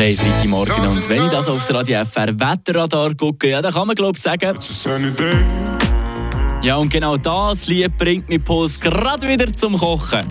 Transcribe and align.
Haben 0.00 0.16
Freitagmorgen 0.16 0.88
und 0.88 1.08
wenn 1.10 1.24
ich 1.24 1.28
das 1.28 1.46
aufs 1.46 1.70
Radio 1.74 2.02
FR 2.06 2.28
Wetterradar 2.28 3.14
gucke, 3.14 3.50
ja, 3.50 3.60
dann 3.60 3.70
kann 3.70 3.86
man 3.86 3.94
glaube 3.94 4.16
ich 4.16 4.22
sagen... 4.22 4.58
Ja, 6.62 6.76
und 6.76 6.90
genau 6.90 7.18
das 7.18 7.66
Lied 7.66 7.98
bringt 7.98 8.26
mich 8.30 8.42
Puls 8.42 8.80
gerade 8.80 9.28
wieder 9.28 9.52
zum 9.52 9.76
Kochen. 9.76 10.26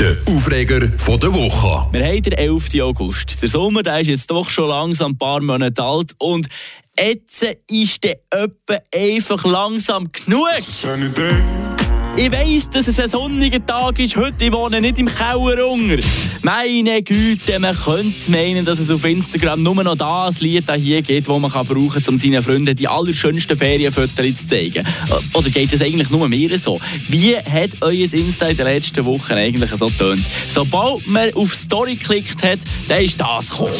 Der 0.00 0.16
Aufreger 0.28 0.90
von 0.98 1.20
der 1.20 1.32
Woche. 1.32 1.86
Wir 1.92 2.04
haben 2.04 2.20
den 2.20 2.32
11. 2.32 2.80
August. 2.82 3.40
Der 3.40 3.48
Sommer 3.48 3.84
der 3.84 4.00
ist 4.00 4.08
jetzt 4.08 4.28
doch 4.28 4.50
schon 4.50 4.70
langsam 4.70 5.12
ein 5.12 5.18
paar 5.18 5.40
Monate 5.40 5.80
alt 5.84 6.12
und 6.18 6.48
jetzt 6.98 7.46
ist 7.70 8.02
der 8.02 8.18
etwa 8.30 8.78
einfach 8.92 9.44
langsam 9.44 10.10
genug. 10.10 10.48
Ich 12.18 12.32
weiss, 12.32 12.70
dass 12.70 12.88
es 12.88 12.98
ein 12.98 13.10
sonniger 13.10 13.64
Tag 13.64 13.98
ist 13.98 14.16
heute. 14.16 14.46
Ich 14.46 14.52
wohne 14.52 14.80
nicht 14.80 14.98
im 14.98 15.06
Keller 15.06 15.68
unter. 15.68 15.98
Meine 16.40 17.02
Güte, 17.02 17.58
man 17.58 17.76
könnte 17.76 18.30
meinen, 18.30 18.64
dass 18.64 18.78
es 18.78 18.90
auf 18.90 19.04
Instagram 19.04 19.62
nur 19.62 19.84
noch 19.84 19.96
das 19.96 20.40
Lied 20.40 20.64
hier 20.76 21.02
gibt, 21.02 21.28
das 21.28 21.38
man 21.38 21.50
kann 21.50 21.66
brauchen 21.66 21.90
kann, 21.90 22.02
um 22.08 22.16
seinen 22.16 22.42
Freunden 22.42 22.74
die 22.74 22.88
allerschönsten 22.88 23.58
Ferienfotos 23.58 24.34
zu 24.36 24.46
zeigen. 24.46 24.86
Oder 25.34 25.50
geht 25.50 25.70
es 25.74 25.82
eigentlich 25.82 26.08
nur 26.08 26.26
mir 26.26 26.56
so? 26.56 26.80
Wie 27.08 27.36
hat 27.36 27.70
euer 27.82 27.92
Insta 27.92 28.46
in 28.46 28.56
den 28.56 28.66
letzten 28.66 29.04
Wochen 29.04 29.32
eigentlich 29.32 29.70
so 29.70 29.88
getönt? 29.88 30.24
Sobald 30.48 31.06
man 31.06 31.34
auf 31.34 31.54
Story 31.54 31.96
geklickt 31.96 32.42
hat, 32.42 32.60
dann 32.88 33.04
ist 33.04 33.20
das 33.20 33.50
gekommen. 33.50 33.74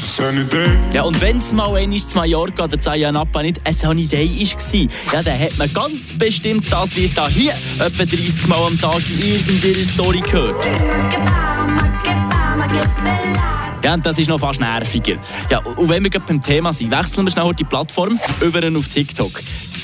Ja, 0.93 1.03
und 1.03 1.19
wenn 1.23 1.39
es 1.39 1.53
mal 1.53 1.75
einmal 1.75 1.99
zu 1.99 2.17
Mallorca 2.17 2.65
oder 2.65 2.79
zu 2.79 2.91
Ayanapa 2.91 3.43
nicht 3.43 3.61
eine 3.65 3.75
Sunny 3.75 4.07
Day 4.07 4.29
war, 4.29 5.15
ja, 5.15 5.23
dann 5.23 5.39
hat 5.39 5.57
man 5.57 5.73
ganz 5.73 6.13
bestimmt 6.19 6.71
das 6.71 6.95
Lied 6.97 7.13
hier 7.31 7.55
etwa 7.79 8.05
30 8.27 8.49
Mal 8.49 8.67
am 8.67 8.81
Tag 8.81 9.01
in 9.09 9.35
irgendeiner 9.35 9.85
Story 9.85 10.21
gehört. 10.21 10.67
Ja, 13.85 13.95
und 13.95 14.05
das 14.05 14.19
ist 14.19 14.27
noch 14.27 14.41
fast 14.41 14.59
nerviger. 14.59 15.15
Ja, 15.49 15.61
und 15.61 15.89
wenn 15.89 16.03
wir 16.03 16.11
gerade 16.11 16.25
beim 16.27 16.41
Thema 16.41 16.73
sind, 16.73 16.91
wechseln 16.91 17.25
wir 17.25 17.31
schnell 17.31 17.55
die 17.55 17.63
Plattform 17.63 18.19
über 18.41 18.77
auf 18.77 18.89
TikTok. 18.89 19.41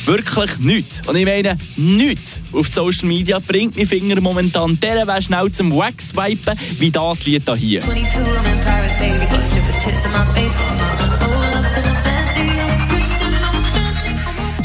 Wirklich 0.06 0.58
nichts. 0.58 1.02
Und 1.06 1.14
ich 1.14 1.24
meine, 1.24 1.56
nichts 1.76 2.40
auf 2.52 2.66
Social 2.66 3.06
Media 3.06 3.38
bringt 3.38 3.76
meine 3.76 3.86
Finger 3.86 4.20
momentan 4.20 4.76
der 4.80 5.06
wäre 5.06 5.22
schnell 5.22 5.48
zum 5.52 5.70
Wax-Wipen 5.70 6.58
wie 6.80 6.90
das 6.90 7.24
Lied 7.24 7.48
hier. 7.56 7.80
22, 7.80 10.41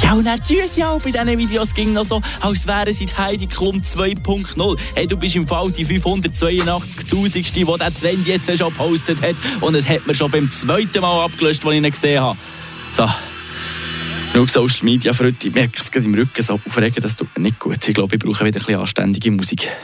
Ja, 0.08 0.13
und 0.13 0.23
dann 0.23 0.41
tun 0.41 0.55
ja 0.77 0.91
auch 0.91 1.02
bei 1.02 1.11
diesen 1.11 1.38
Videos 1.38 1.73
ging 1.73 1.91
noch 1.91 2.05
so, 2.05 2.22
als 2.39 2.66
wären 2.66 2.94
sie 2.94 3.08
Heidi 3.08 3.45
Klum 3.45 3.81
2.0. 3.81 4.80
Hey, 4.95 5.05
du 5.05 5.17
bist 5.17 5.36
im 5.36 5.45
Fall 5.45 5.69
die 5.69 5.86
582.000. 5.86 7.33
die 7.33 7.41
diesen 7.52 7.77
Trend 7.77 8.25
jetzt 8.25 8.58
schon 8.58 8.72
gepostet 8.72 9.22
hat. 9.22 9.35
Und 9.59 9.75
es 9.75 9.85
hat 9.89 10.08
mir 10.08 10.16
schon 10.16 10.31
beim 10.31 10.50
zweiten 10.50 11.02
Mal 11.02 11.25
abgelöscht, 11.25 11.66
als 11.66 11.75
ich 11.75 11.83
ihn 11.83 11.91
gesehen 11.91 12.22
habe. 12.22 12.38
So. 12.94 13.05
Genug 14.31 14.50
Social 14.50 14.85
Media, 14.85 15.11
Freunde. 15.11 15.45
Ich 15.45 15.53
merke 15.53 15.73
es 15.75 15.91
gerade 15.91 16.05
im 16.05 16.13
Rücken 16.13 16.41
so 16.41 16.53
aufregen, 16.53 17.02
das 17.02 17.17
tut 17.17 17.28
mir 17.38 17.44
nicht 17.44 17.59
gut. 17.59 17.85
Ich 17.85 17.94
glaube, 17.94 18.16
ich 18.16 18.22
brauche 18.22 18.45
wieder 18.45 18.61
ein 18.61 18.66
bisschen 18.66 18.80
anständige 18.80 19.31
Musik. 19.31 19.67